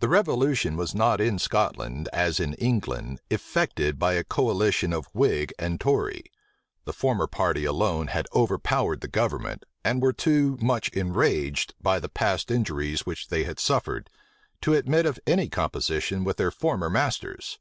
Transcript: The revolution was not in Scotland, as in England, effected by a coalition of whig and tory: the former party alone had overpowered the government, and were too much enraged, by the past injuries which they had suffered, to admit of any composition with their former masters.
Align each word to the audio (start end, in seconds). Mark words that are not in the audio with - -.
The 0.00 0.08
revolution 0.08 0.76
was 0.76 0.96
not 0.96 1.20
in 1.20 1.38
Scotland, 1.38 2.08
as 2.12 2.40
in 2.40 2.54
England, 2.54 3.20
effected 3.30 4.00
by 4.00 4.14
a 4.14 4.24
coalition 4.24 4.92
of 4.92 5.06
whig 5.14 5.52
and 5.60 5.80
tory: 5.80 6.24
the 6.86 6.92
former 6.92 7.28
party 7.28 7.64
alone 7.64 8.08
had 8.08 8.26
overpowered 8.34 9.00
the 9.00 9.06
government, 9.06 9.64
and 9.84 10.02
were 10.02 10.12
too 10.12 10.58
much 10.60 10.88
enraged, 10.88 11.72
by 11.80 12.00
the 12.00 12.08
past 12.08 12.50
injuries 12.50 13.06
which 13.06 13.28
they 13.28 13.44
had 13.44 13.60
suffered, 13.60 14.10
to 14.62 14.74
admit 14.74 15.06
of 15.06 15.20
any 15.24 15.48
composition 15.48 16.24
with 16.24 16.36
their 16.38 16.50
former 16.50 16.90
masters. 16.90 17.60